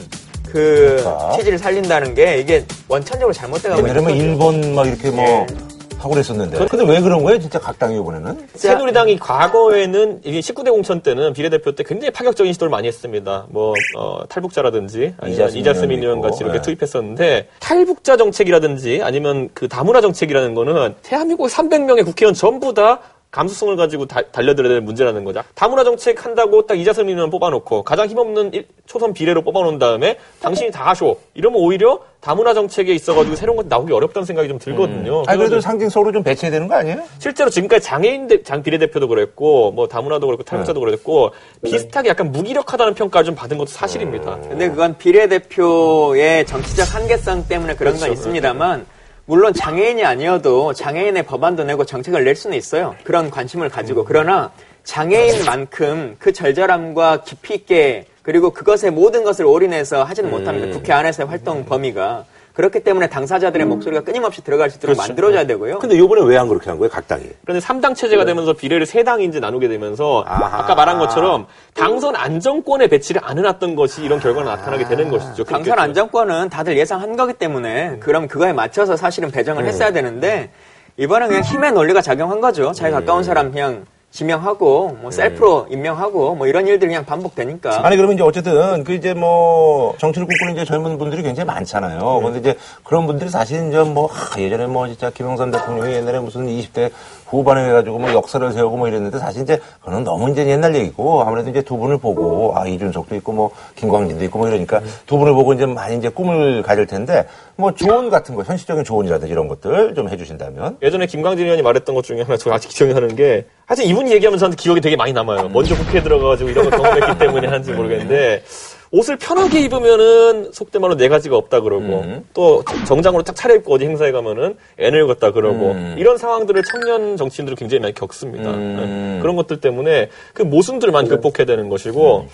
[0.52, 1.32] 그 그러니까.
[1.38, 4.16] 취지를 살린다는 게 이게 원천적으로 잘못돼가고 있는 거죠.
[4.16, 5.75] 일본 막 이렇게 뭐 예.
[5.98, 6.66] 하고 그랬었는데.
[6.68, 7.40] 근데 왜 그런 거예요?
[7.40, 8.48] 진짜 각 당이 이번에는?
[8.56, 13.46] 새누리당이 과거에는 이게 19대 공천 때는 비례대표 때 굉장히 파격적인 시도를 많이 했습니다.
[13.50, 16.62] 뭐 어, 탈북자라든지 아니면 이자스민 의원 같이 이렇게 네.
[16.62, 23.00] 투입했었는데 탈북자 정책이라든지 아니면 그 다문화 정책이라는 거는 대한민국 300명의 국회의원 전부 다
[23.40, 25.44] 감수성을 가지고 다- 달려들어야 되는 문제라는 거죠.
[25.56, 30.72] 다문화 정책 한다고 딱 이자스민 의원 뽑아놓고 가장 힘없는 일- 초선 비례로 뽑아놓은 다음에 당신이
[30.72, 31.20] 다 하쇼.
[31.34, 35.18] 이러면 오히려 다문화 정책에 있어가지고 새로운 것 나오기 어렵다는 생각이 좀 들거든요.
[35.28, 37.04] 아니 그래도 그래가지고 상징적으로 좀 배치해야 되는 거 아니에요?
[37.20, 42.94] 실제로 지금까지 장애인 대- 장 비례대표도 그랬고 뭐 다문화도 그렇고 탈북자도 그랬고 비슷하게 약간 무기력하다는
[42.94, 44.40] 평가를 좀 받은 것도 사실입니다.
[44.48, 48.86] 근데 그건 비례대표의 정치적 한계성 때문에 그런 건 있습니다만
[49.28, 52.96] 물론 장애인이 아니어도 장애인의 법안도 내고 정책을 낼 수는 있어요.
[53.04, 54.06] 그런 관심을 가지고.
[54.06, 54.52] 그러나
[54.84, 60.78] 장애인만큼 그 절절함과 깊이 있게 그리고 그것에 모든 것을 올인해서 하지는 못합니다.
[60.78, 62.26] 국회 안에서의 활동 범위가.
[62.56, 65.80] 그렇기 때문에 당사자들의 목소리가 끊임없이 들어갈 수 있도록 만들어줘야 되고요.
[65.80, 67.24] 근데 요번에 왜 안 그렇게 한 거예요, 각 당이?
[67.46, 70.60] 그런데 3당 체제가 되면서 비례를 3당이 이제 나누게 되면서 아하.
[70.60, 75.44] 아까 말한 것처럼 당선 안정권에 배치를 안 해놨던 것이 이런 결과가 나타나게 되는 것이죠.
[75.44, 80.50] 당선 안정권은 다들 예상한 거기 때문에 그럼 그거에 맞춰서 사실은 배정을 했어야 되는데
[80.98, 82.72] 이번엔 그냥 힘의 논리가 작용한 거죠.
[82.72, 87.86] 자기 가까운 사람 그냥 지명하고 뭐 셀프로 임명하고 뭐 이런 일들이 그냥 반복되니까.
[87.86, 92.22] 아니 그러면 이제 어쨌든 그 이제 뭐 정치를 꿈꾸는 이제 젊은 분들이 굉장히 많잖아요.
[92.22, 96.48] 근데 이제 그런 분들이 사실 이제 뭐 하, 예전에 뭐 진짜 김영삼 대통령이 옛날에 무슨
[96.48, 96.92] 20대
[97.28, 101.50] 후반에 해가지고 뭐 역사를 세우고 뭐 이랬는데 사실 이제 그건 너무 이제 옛날 얘기고 아무래도
[101.50, 105.54] 이제 두 분을 보고 아 이준석도 있고 뭐 김광진도 있고 뭐 이러니까 두 분을 보고
[105.54, 110.10] 이제 많이 이제 꿈을 가질 텐데 뭐 조언 같은 거 현실적인 조언이라든지 이런 것들 좀
[110.10, 114.12] 해주신다면 예전에 김광진 의원이 말했던 것 중에 하나 저 아직 기억이 나는 게 하여튼 이분이
[114.14, 115.50] 얘기하면 저한테 기억이 되게 많이 남아요.
[115.50, 118.44] 먼저 국회에 들어가가지고 이런 걸 경험했기 때문에 하는지 모르겠는데
[118.92, 124.12] 옷을 편하게 입으면은 속된 말로 네 가지가 없다 그러고 또 정장으로 딱 차려입고 어디 행사에
[124.12, 128.52] 가면은 애를 걷다 그러고 이런 상황들을 청년 정치인들은 굉장히 많이 겪습니다.
[128.56, 129.20] 네.
[129.22, 132.28] 그런 것들 때문에 그 모순들을 많이 극복해야 되는 것이고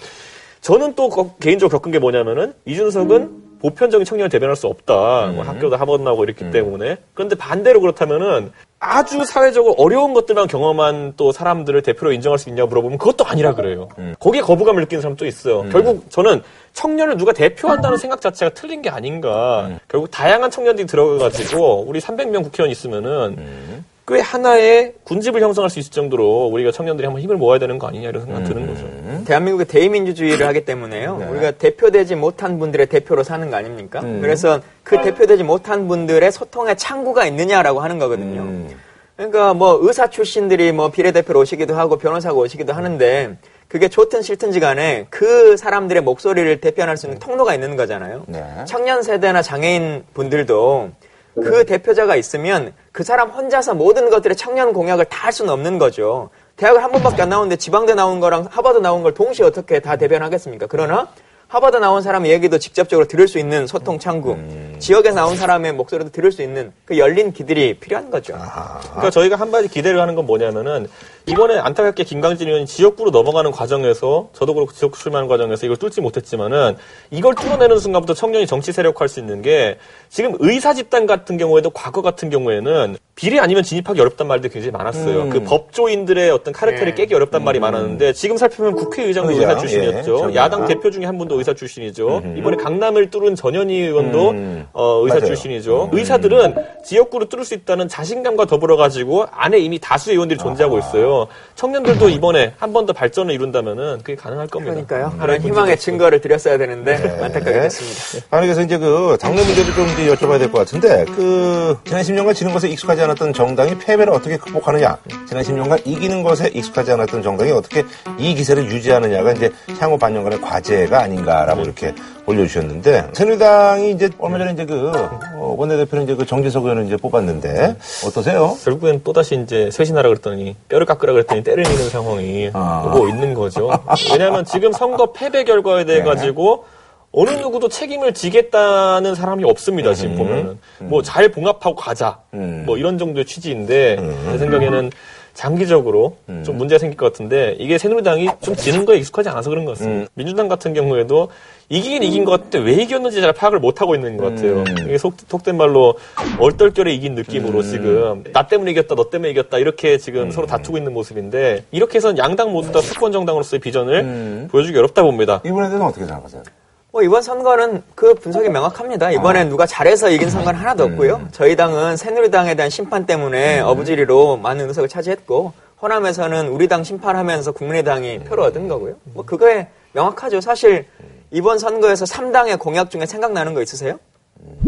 [0.61, 5.27] 저는 또 거- 개인적으로 겪은 게 뭐냐면은 이준석은 보편적인 청년을 대변할 수 없다.
[5.35, 6.97] 뭐 학교도 하버드 나오고 이랬기 때문에.
[7.13, 8.51] 그런데 반대로 그렇다면은
[8.83, 13.89] 아주 사회적으로 어려운 것들만 경험한 또 사람들을 대표로 인정할 수 있냐고 물어보면 그것도 아니라 그래요.
[14.19, 15.63] 거기에 거부감을 느끼는 사람도 있어요.
[15.71, 16.41] 결국 저는
[16.73, 19.69] 청년을 누가 대표한다는 생각 자체가 틀린 게 아닌가.
[19.87, 26.47] 결국 다양한 청년들이 들어가가지고 우리 300명 국회의원 있으면은 꽤 하나의 군집을 형성할 수 있을 정도로
[26.47, 29.25] 우리가 청년들이 한번 힘을 모아야 되는 거 아니냐 이런 생각 드는 거죠.
[29.25, 31.27] 대한민국의 대의민주주의를 하기 때문에요.
[31.29, 34.01] 우리가 대표되지 못한 분들의 대표로 사는 거 아닙니까?
[34.01, 38.67] 그래서 그 대표되지 못한 분들의 소통의 창구가 있느냐라고 하는 거거든요.
[39.15, 43.37] 그러니까 뭐 의사 출신들이 뭐 비례대표로 오시기도 하고 변호사가 오시기도 하는데
[43.67, 48.23] 그게 좋든 싫든지 간에 그 사람들의 목소리를 대변할 수 있는 통로가 있는 거잖아요.
[48.27, 48.43] 네.
[48.65, 50.89] 청년 세대나 장애인 분들도
[51.35, 56.29] 그 대표자가 있으면 그 사람 혼자서 모든 것들의 청년 공약을 다 할 수는 없는 거죠.
[56.57, 60.65] 대학을 한 번밖에 안 나오는데 지방대 나온 거랑 하버드 나온 걸 동시에 어떻게 다 대변하겠습니까?
[60.67, 61.07] 그러나
[61.51, 64.37] 하버드 나온 사람의 얘기도 직접적으로 들을 수 있는 소통 창구,
[64.79, 68.35] 지역에 나온 사람의 목소리도 들을 수 있는 그 열린 길들이 필요한 거죠.
[68.83, 70.87] 그러니까 저희가 한 가지 기대를 하는 건 뭐냐면은
[71.25, 76.77] 이번에 안타깝게 김강진 의원이 지역구로 넘어가는 과정에서 저도 그렇고 지역구 출마하는 과정에서 이걸 뚫지 못했지만은
[77.09, 82.01] 이걸 뚫어내는 순간부터 청년이 정치 세력화할 수 있는 게 지금 의사 집단 같은 경우에도 과거
[82.01, 85.29] 같은 경우에는 비례 아니면 진입하기 어렵단 말들이 굉장히 많았어요.
[85.29, 90.15] 그 법조인들의 어떤 카르텔을 깨기 어렵단 말이 많았는데 지금 살펴보면 국회의장도 의장, 의사 출신이었죠.
[90.15, 90.65] 예, 전 야당.
[90.65, 92.23] 대표 중에 한 분도 의사 출신이죠.
[92.35, 94.67] 이번에 강남을 뚫은 전현희 의원도 음.
[94.73, 95.27] 어, 의사 맞아요.
[95.27, 95.89] 출신이죠.
[95.93, 101.27] 의사들은 지역구로 뚫을 수 있다는 자신감과 더불어 가지고 안에 이미 다수의 의원들이 존재하고 있어요.
[101.55, 104.73] 청년들도 이번에 한 번 더 발전을 이룬다면은 그게 가능할 겁니다.
[104.73, 105.13] 그러니까요.
[105.19, 107.61] 그런 희망의 증거를 드렸어야 되는데 안타깝게 네.
[107.61, 108.25] 됐습니다.
[108.31, 112.33] 아니 그래서 이제 그 당내 문제도 좀 이제 여쭤봐야 될 것 같은데 그 지난 10년간
[112.33, 114.97] 지는 것에 익숙하지 않 았던 정당이 패배를 어떻게 극복하느냐
[115.27, 117.83] 지난 10년간 이기는 것에 익숙하지 않았던 정당이 어떻게
[118.17, 121.93] 이 기세를 유지하느냐가 이제 향후 반년간의 과제가 아닌가라고 이렇게
[122.25, 124.91] 올려주셨는데 새누리당이 이제 얼마 전에 이제 그
[125.35, 128.55] 어, 원내대표는 이제 그 정진석 의원을 이제 뽑았는데 어떠세요?
[128.63, 132.83] 결국엔 또 다시 이제 쇄신하라 그랬더니 뼈를 깎으라 그랬더니 때를 미는 상황이 아.
[132.87, 133.71] 오고 있는 거죠.
[134.11, 136.65] 왜냐하면 지금 선거 패배 결과에 대해 가지고
[137.13, 139.93] 어느 누구도 책임을 지겠다는 사람이 없습니다.
[139.93, 142.63] 지금 보면은 뭐 잘 봉합하고 가자 음.
[142.65, 143.97] 뭐 이런 정도의 취지인데
[144.31, 144.91] 제 생각에는
[145.33, 149.77] 장기적으로 좀 문제가 생길 것 같은데 이게 새누리당이 좀 지는 거에 익숙하지 않아서 그런 것
[149.77, 150.09] 같습니다.
[150.13, 151.29] 민주당 같은 경우에도
[151.69, 154.63] 이기긴 이긴 것 같은데 왜 이겼는지 잘 파악을 못 하고 있는 것 같아요.
[154.85, 155.95] 이게 속, 속된 말로
[156.37, 160.93] 얼떨결에 이긴 느낌으로 지금 나 때문에 이겼다, 너 때문에 이겼다 이렇게 지금 서로 다투고 있는
[160.93, 165.41] 모습인데 이렇게 해서는 양당 모두 다 수권 정당으로서의 비전을 보여주기 어렵다 봅니다.
[165.45, 166.43] 이번에 대해서는 어떻게 생각하세요?
[166.91, 169.11] 뭐 이번 선거는 그 분석이 명확합니다.
[169.11, 171.27] 이번엔 누가 잘해서 이긴 선거는 하나도 없고요.
[171.31, 178.19] 저희 당은 새누리당에 대한 심판 때문에 어부지리로 많은 의석을 차지했고 호남에서는 우리 당 심판하면서 국민의당이
[178.25, 178.95] 표를 얻은 거고요.
[179.05, 180.41] 뭐 그거에 명확하죠.
[180.41, 180.85] 사실
[181.31, 183.97] 이번 선거에서 3당의 공약 중에 생각나는 거 있으세요?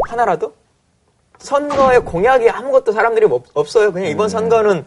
[0.08, 0.54] 하나라도?
[1.40, 3.92] 선거에 공약이 아무것도 사람들이 없- 없어요.
[3.92, 4.86] 그냥 이번 선거는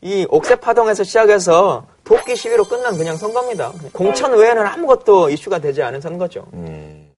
[0.00, 3.72] 이 옥새 파동에서 시작해서 도끼 시위로 끝난 그냥 선거입니다.
[3.92, 6.46] 공천 외에는 아무것도 이슈가 되지 않은 선거죠.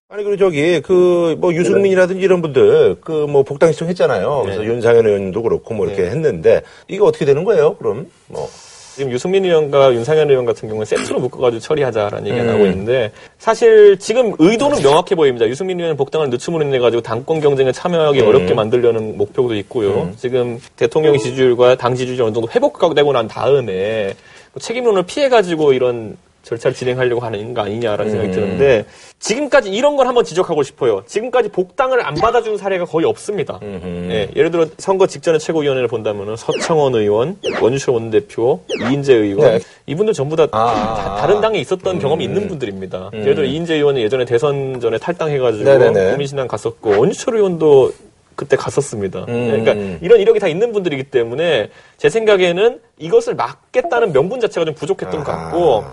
[0.08, 4.42] 아니 그리고 저기 그 뭐 유승민이라든지 이런 분들 그 뭐 복당 신청했잖아요.
[4.44, 7.76] 그래서 윤상현 의원도 그렇고 뭐 이렇게 했는데 이게 어떻게 되는 거예요?
[7.76, 8.48] 그럼 뭐
[8.94, 14.34] 지금 유승민 의원과 윤상현 의원 같은 경우는 세트로 묶어가지고 처리하자라는 얘기가 나오고 있는데 사실 지금
[14.38, 15.48] 의도는 명확해 보입니다.
[15.48, 20.12] 유승민 의원은 복당을 늦춤으로 인해 가지고 당권 경쟁에 참여하기 어렵게 만들려는 목표도 있고요.
[20.16, 24.14] 지금 대통령 지지율과 당 지지율이 어느 정도 회복되고 난 다음에
[24.52, 28.34] 뭐 책임론을 피해 가지고 이런 절차를 진행하려고 하는 거 아니냐라는 생각이 음.
[28.34, 28.84] 드는데
[29.18, 31.02] 지금까지 이런 걸 한번 지적하고 싶어요.
[31.06, 33.58] 지금까지 복당을 안 받아준 사례가 거의 없습니다.
[33.62, 39.60] 예, 예를 들어 선거 직전에 최고위원회를 본다면 서청원 의원, 원유철 원내대표, 이인재 의원 네.
[39.86, 41.16] 이분들 전부 다, 아.
[41.20, 43.10] 다, 른 당에 있었던 경험이 있는 분들입니다.
[43.14, 46.10] 예를 들어 이인재 의원은 예전에 대선 전에 탈당해가지고 네네네.
[46.10, 47.92] 국민신당 갔었고 원유철 의원도
[48.36, 49.26] 그때 갔었습니다.
[49.28, 49.64] 음.
[49.64, 55.24] 그러니까 이런 이력이 다 있는 분들이기 때문에 제 생각에는 이것을 막겠다는 명분 자체가 좀 부족했던
[55.24, 55.84] 것 같고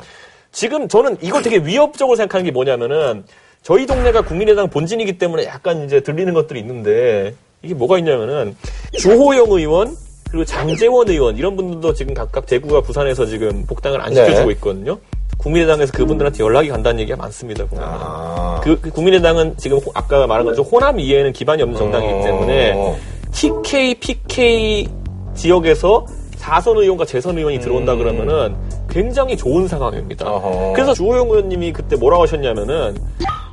[0.51, 3.23] 지금 저는 이걸 되게 위협적으로 생각하는 게 뭐냐면은
[3.63, 8.55] 저희 동네가 국민의당 본진이기 때문에 약간 이제 들리는 것들이 있는데 이게 뭐가 있냐면은
[8.97, 9.95] 주호영 의원
[10.29, 14.25] 그리고 장재원 의원 이런 분들도 지금 각각 대구와 부산에서 지금 복당을 안 네.
[14.25, 14.97] 시켜주고 있거든요.
[15.37, 17.65] 국민의당에서 그분들한테 연락이 간다는 얘기가 많습니다.
[17.65, 17.83] 보면.
[17.87, 18.61] 아.
[18.63, 22.97] 그, 그 국민의당은 지금 호- 아까 말한 것처럼 호남 이해에는 기반이 없는 정당이기 때문에 어.
[23.31, 24.87] TK, PK
[25.33, 28.55] 지역에서 사선 의원과 재선 의원이 들어온다 그러면은
[28.91, 30.27] 굉장히 좋은 상황입니다.
[30.27, 30.33] 음.
[30.33, 30.73] 어허.
[30.73, 32.95] 그래서 주호영 의원님이 그때 뭐라고 하셨냐면은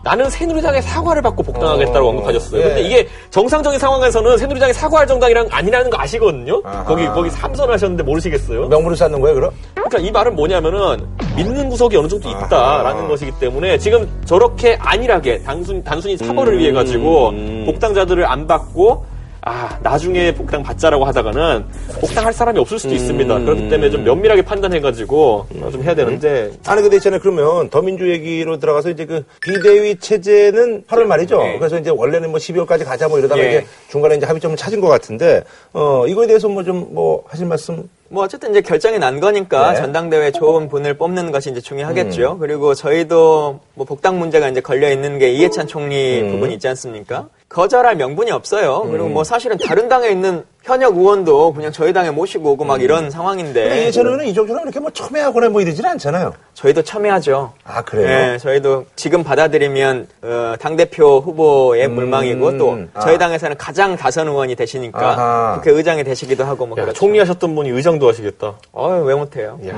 [0.03, 2.11] 나는 새누리당의 사과를 받고 복당하겠다고 어.
[2.11, 2.61] 언급하셨어요.
[2.61, 2.65] 예.
[2.65, 6.61] 근데 이게 정상적인 상황에서는 새누리당이 사과할 정당이랑 아니라는 거 아시거든요.
[6.65, 6.85] 아하.
[6.85, 8.69] 거기 거기 삼선하셨는데 모르시겠어요?
[8.69, 9.51] 명분을 쌓는 거예요, 그럼?
[9.75, 13.09] 그러니까 이 말은 뭐냐면은 믿는 구석이 어느 정도 있다라는 아하.
[13.09, 16.59] 것이기 때문에 지금 저렇게 안일하게 단순 단순히 사과를 음.
[16.59, 17.65] 위해 가지고 음.
[17.67, 19.05] 복당자들을 안 받고
[19.49, 21.65] 아 나중에 복당 받자라고 하다가는
[22.03, 23.35] 복당 할 사람이 없을 수도 있습니다.
[23.35, 23.45] 음.
[23.47, 27.19] 그렇기 때문에 좀 면밀하게 판단해가지고 좀 해야 되는데 아니 근데 있잖아요.
[27.19, 31.39] 그러면 더민주 얘기로 들어가서 이제 그 비대위 체제는 8월 말이죠.
[31.39, 31.59] 네.
[31.59, 33.49] 그래서 이제 원래는 뭐 12월까지 가자 뭐 이러다가 예.
[33.49, 37.89] 이제 중간에 이제 합의점을 찾은 것 같은데 어 이거에 대해서 뭐 좀뭐 하실 말씀?
[38.11, 39.81] 뭐 어쨌든 이제 결정이 난 거니까 네.
[39.81, 42.39] 전당대회 좋은 분을 뽑는 것이 이제 중요하겠죠.
[42.39, 47.29] 그리고 저희도 뭐 복당 문제가 이제 걸려 있는 게 이해찬 총리 부분이 있지 않습니까?
[47.49, 48.87] 거절할 명분이 없어요.
[48.91, 53.11] 그리고 뭐 사실은 다른 당에 있는 현역 의원도 그냥 저희 당에 모시고 오고 막 이런
[53.11, 56.35] 상황인데 의원은 이정도면 이렇게 뭐 첨예하거나 뭐 이러지는 않잖아요.
[56.53, 57.55] 저희도 첨예하죠.
[57.65, 58.07] 아 그래요?
[58.07, 63.01] 네, 저희도 지금 받아들이면 어, 당 대표 후보의 물망이고 또 아.
[63.01, 65.55] 저희 당에서는 가장 다선 의원이 되시니까 아하.
[65.55, 66.99] 국회 의장이 되시기도 하고 뭐 야, 그렇죠.
[66.99, 68.53] 총리 하셨던 분이 의장도 하시겠다.
[68.73, 69.59] 어왜 못해요?
[69.65, 69.73] 이야,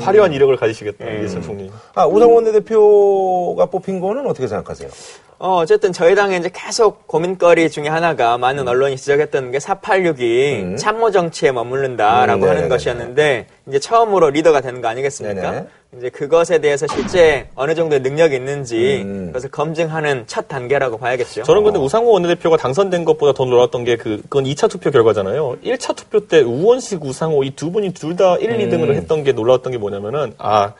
[0.00, 1.70] 화려한 이력을 가지시겠다 이해찬 총리.
[1.94, 4.88] 아 우상원 원내대표가 뽑힌 거는 어떻게 생각하세요?
[5.40, 8.68] 어, 어쨌든 저희 당에 이제 계속 고민거리 중에 하나가 많은 음.
[8.68, 12.68] 언론이 지적했던 게 486이 참모 정치에 머무른다라고 음, 하는 네네네.
[12.68, 15.50] 것이었는데 이제 처음으로 리더가 되는 거 아니겠습니까?
[15.52, 15.66] 네네.
[15.96, 19.26] 이제 그것에 대해서 실제 어느 정도의 능력이 있는지 음.
[19.28, 21.44] 그것을 검증하는 첫 단계라고 봐야겠죠.
[21.44, 25.58] 저는 근데 우상호 원내대표가 당선된 것보다 더 놀랐던 게 그, 그건 2차 투표 결과잖아요.
[25.64, 29.70] 1차 투표 때 우원식, 우상호 이 두 분이 둘 다 1, 2등을 했던 게 놀라웠던
[29.70, 30.72] 게 뭐냐면은, 아,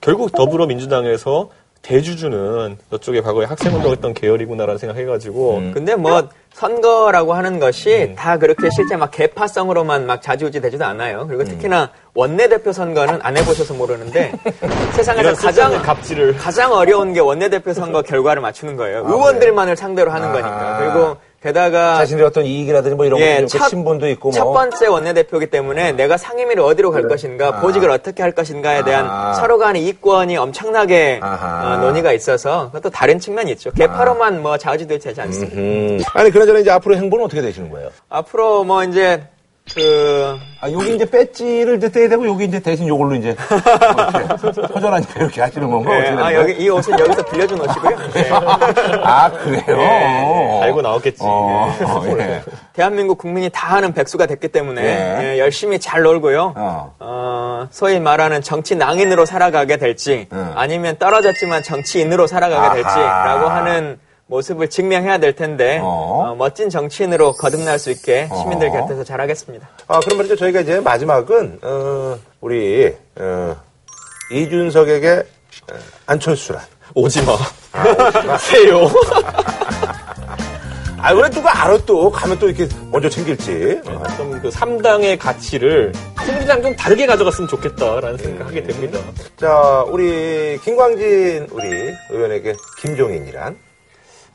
[0.00, 1.50] 결국 더불어민주당에서
[1.88, 7.60] 대주주는 저쪽에 과거에 학생 운동했던 계열이구나라는 생각해가지고, 근데 뭐 선거라고 하는 음.
[7.60, 11.26] 것이 다 그렇게 실제 막 개파성으로만 막 자주우지 되지도 않아요.
[11.26, 11.48] 그리고 음.
[11.48, 14.32] 특히나 원내대표 선거는 안 해보셔서 모르는데
[14.92, 16.36] 세상에서 가장 가장 갑질을.
[16.36, 19.04] 가장 어려운 게 원내대표 선거 결과를 맞추는 거예요.
[19.06, 20.32] 의원들만을 상대로 하는 아하.
[20.32, 20.78] 거니까.
[20.78, 24.54] 그리고 게다가 자신의 어떤 이익이라든지 뭐 이런 예, 있고 신분도 있고 첫 뭐.
[24.54, 29.34] 번째 원내대표이기 때문에 내가 상임위를 어디로 갈 것인가, 보직을 어떻게 할 것인가에 대한 아.
[29.34, 31.20] 서로 간의 이권이 엄청나게.
[31.22, 33.70] 어, 논의가 있어서 그것도 다른 측면이 있죠.
[33.70, 35.56] 개파로만 뭐 좌우지되지 되지 않습니다.
[35.56, 36.00] 음.
[36.14, 37.90] 아니 그나저나 이제 앞으로 행보는 어떻게 되시는 거예요?
[38.08, 39.22] 앞으로 뭐 이제
[39.74, 43.36] 그 아, 여기 이제 배지를 떼야 되고, 여기 이제 대신 요걸로 이제.
[44.74, 45.90] 허전하니까 이렇게 하시는 건가?
[45.90, 46.34] 네, 아?
[46.34, 47.96] 여기 이 옷은 여기서 빌려준 옷이고요.
[48.12, 48.30] 네.
[49.04, 50.60] 아, 그래요?
[50.62, 51.18] 알고 나왔겠지.
[51.22, 52.42] 어, 어, 예.
[52.72, 55.34] 대한민국 국민이 다 아는 백수가 됐기 때문에 네.
[55.34, 56.54] 예, 열심히 잘 놀고요.
[56.56, 56.94] 어.
[56.98, 60.52] 어, 소위 말하는 정치 낭인으로 살아가게 될지 음.
[60.56, 62.74] 아니면 떨어졌지만 정치인으로 살아가게 아하.
[62.74, 66.30] 될지라고 하는 모습을 증명해야 될 텐데 어.
[66.30, 68.72] 어, 멋진 정치인으로 거듭날 수 있게 시민들 어.
[68.72, 69.68] 곁에서 잘하겠습니다.
[69.88, 70.36] 아, 그럼 말이죠.
[70.36, 73.56] 저희가 이제 마지막은, 어, 우리, 어,
[74.30, 75.24] 이준석에게
[75.72, 76.62] 어, 안철수란.
[76.94, 77.36] 오지 마.
[78.38, 78.88] 세요.
[80.98, 82.10] 아, 왜 누가 알아 또?
[82.10, 83.80] 가면 또 이렇게 먼저 챙길지.
[83.86, 84.02] 어.
[84.16, 85.92] 좀그 3당의 가치를
[86.24, 88.98] 새누리당 좀 다르게 가져갔으면 좋겠다라는 생각하게 됩니다.
[89.36, 93.67] 자, 우리 김광진 우리 의원에게 김종인이란?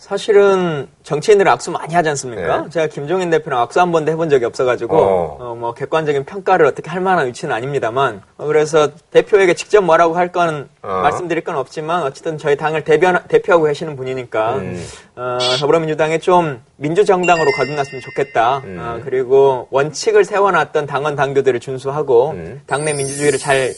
[0.03, 2.63] 사실은 정치인들은 악수 많이 하지 않습니까?
[2.63, 2.69] 네.
[2.69, 5.37] 제가 김종인 대표랑 악수 한 번도 해본 적이 없어가지고 어.
[5.39, 10.67] 어, 뭐 객관적인 평가를 어떻게 할 만한 위치는 아닙니다만 어, 그래서 대표에게 직접 뭐라고 할건
[10.81, 10.87] 어.
[11.03, 14.85] 말씀드릴 건 없지만 어쨌든 저희 당을 대변, 대표하고 계시는 분이니까 음.
[15.15, 18.57] 어, 더불어민주당에 좀 민주정당으로 거듭났으면 좋겠다.
[18.65, 18.77] 음.
[18.81, 22.61] 어, 그리고 원칙을 세워놨던 당원 당규들을 준수하고 음.
[22.67, 23.71] 당내 민주주의를 잘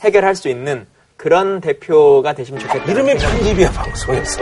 [0.00, 0.86] 해결할 수 있는
[1.18, 2.84] 그런 대표가 되시면 좋겠다.
[2.90, 4.40] 이름이 편집이야, 방송에서.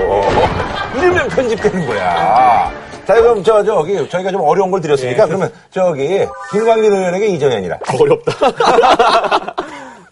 [0.94, 2.70] 이러면 편집되는 거야.
[3.06, 7.78] 자, 그럼 저, 저기, 저희가 좀 어려운 걸 드렸으니까, 그러면 저기, 김광진 의원에게 이정현이라.
[7.98, 9.54] 어렵다.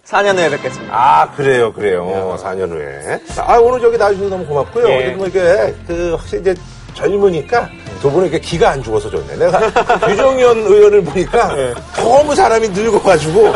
[0.06, 0.94] 4년 후에 뵙겠습니다.
[0.94, 2.36] 아, 그래요, 그래요.
[2.38, 3.20] 4년 후에.
[3.38, 4.88] 아, 오늘 저기 나와주셔서 너무 고맙고요.
[4.88, 4.94] 예.
[4.94, 6.54] 어쨌든 뭐 이게, 그, 확실히 이제
[6.94, 7.68] 젊으니까
[8.00, 9.36] 두 분은 이렇게 기가 안 죽어서 좋네.
[9.36, 9.60] 내가
[10.10, 11.54] 유정현 의원을 보니까
[11.96, 13.52] 너무 사람이 늙어가지고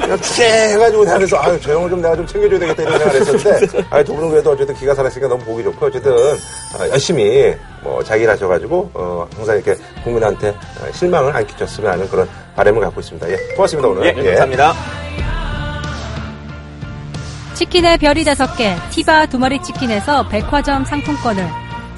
[0.00, 3.84] 그냥 취해가지고 내가 그래서 아유, 저 형을 좀 내가 좀 챙겨줘야 되겠다 이런 생각을 했었는데
[3.90, 8.32] 아, 두 분은 그래도 어쨌든 기가 살았으니까 너무 보기 좋고 어쨌든 어, 열심히 뭐 자기를
[8.32, 13.30] 하셔가지고 어, 항상 이렇게 국민한테 어, 실망을 안 끼쳤으면 하는 그런 바람을 갖고 있습니다.
[13.30, 14.06] 예, 고맙습니다 오늘.
[14.06, 14.74] 예, 감사합니다.
[17.54, 21.46] 치킨의 별이 다섯 개, 티바 두 마리 치킨에서 백화점 상품권을,